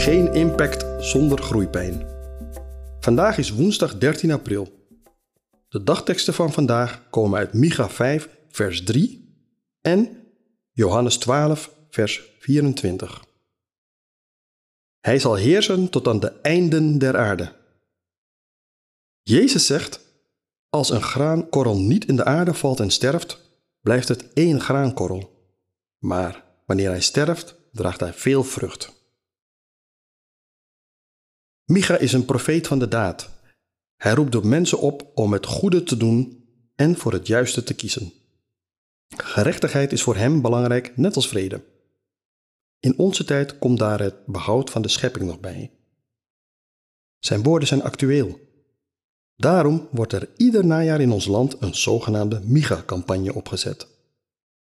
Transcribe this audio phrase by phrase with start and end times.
[0.00, 2.06] Geen impact zonder groeipijn.
[3.00, 4.88] Vandaag is woensdag 13 april.
[5.68, 9.34] De dagteksten van vandaag komen uit Micha 5, vers 3
[9.80, 10.26] en
[10.72, 13.24] Johannes 12, vers 24.
[15.00, 17.52] Hij zal heersen tot aan de einden der aarde.
[19.22, 20.00] Jezus zegt:
[20.70, 23.40] Als een graankorrel niet in de aarde valt en sterft,
[23.80, 25.54] blijft het één graankorrel.
[25.98, 28.98] Maar wanneer hij sterft, draagt hij veel vrucht.
[31.70, 33.30] Micha is een profeet van de daad.
[33.96, 37.74] Hij roept de mensen op om het goede te doen en voor het juiste te
[37.74, 38.12] kiezen.
[39.08, 41.64] Gerechtigheid is voor hem belangrijk, net als vrede.
[42.80, 45.70] In onze tijd komt daar het behoud van de schepping nog bij.
[47.18, 48.40] Zijn woorden zijn actueel.
[49.36, 53.86] Daarom wordt er ieder najaar in ons land een zogenaamde MIGA-campagne opgezet.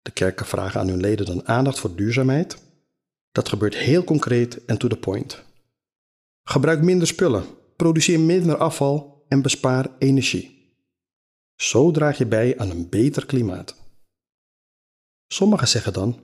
[0.02, 2.58] De kerken vragen aan hun leden dan aandacht voor duurzaamheid.
[3.32, 5.44] Dat gebeurt heel concreet en to the point.
[6.44, 10.76] Gebruik minder spullen, produceer minder afval en bespaar energie.
[11.56, 13.76] Zo draag je bij aan een beter klimaat.
[15.28, 16.20] Sommigen zeggen dan: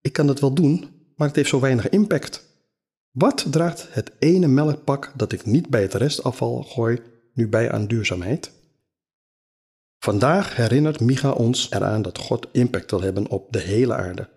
[0.00, 2.46] Ik kan het wel doen, maar het heeft zo weinig impact.
[3.10, 7.02] Wat draagt het ene melkpak dat ik niet bij het restafval gooi
[7.32, 8.52] nu bij aan duurzaamheid?
[9.98, 14.28] Vandaag herinnert Micha ons eraan dat God impact wil hebben op de hele aarde.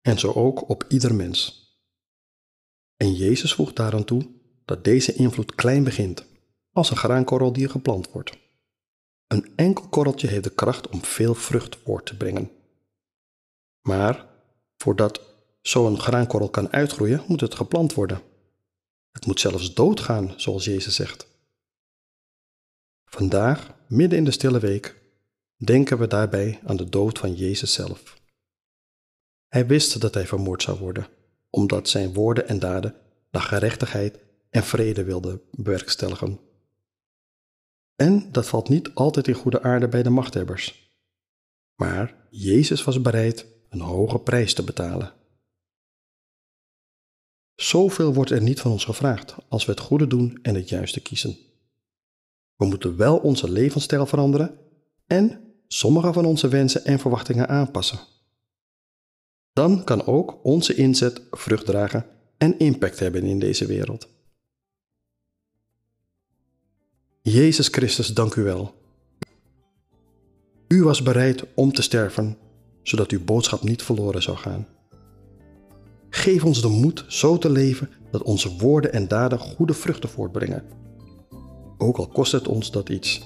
[0.00, 1.62] En zo ook op ieder mens.
[2.96, 6.24] En Jezus voegt daaraan toe dat deze invloed klein begint,
[6.72, 8.38] als een graankorrel die geplant wordt.
[9.26, 12.50] Een enkel korreltje heeft de kracht om veel vrucht voort te brengen.
[13.80, 14.26] Maar
[14.76, 15.20] voordat
[15.60, 18.22] zo'n graankorrel kan uitgroeien, moet het geplant worden.
[19.10, 21.26] Het moet zelfs doodgaan, zoals Jezus zegt.
[23.04, 25.02] Vandaag, midden in de stille week,
[25.56, 28.20] denken we daarbij aan de dood van Jezus zelf.
[29.48, 31.06] Hij wist dat hij vermoord zou worden,
[31.50, 32.94] omdat zijn woorden en daden
[33.30, 34.18] naar gerechtigheid
[34.54, 36.40] en vrede wilde bewerkstelligen.
[37.96, 40.92] En dat valt niet altijd in goede aarde bij de machthebbers.
[41.74, 45.12] Maar Jezus was bereid een hoge prijs te betalen.
[47.54, 51.02] Zoveel wordt er niet van ons gevraagd als we het goede doen en het juiste
[51.02, 51.36] kiezen.
[52.56, 54.58] We moeten wel onze levensstijl veranderen
[55.06, 57.98] en sommige van onze wensen en verwachtingen aanpassen.
[59.52, 62.06] Dan kan ook onze inzet vrucht dragen
[62.38, 64.12] en impact hebben in deze wereld.
[67.30, 68.74] Jezus Christus, dank u wel.
[70.68, 72.36] U was bereid om te sterven,
[72.82, 74.66] zodat uw boodschap niet verloren zou gaan.
[76.10, 80.64] Geef ons de moed zo te leven dat onze woorden en daden goede vruchten voortbrengen.
[81.78, 83.22] Ook al kost het ons dat iets.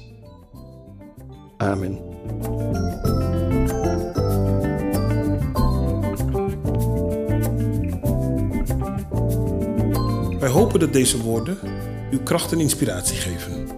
[1.57, 1.99] Amen.
[10.39, 11.59] Wij hopen dat deze woorden
[12.11, 13.78] uw kracht en inspiratie geven.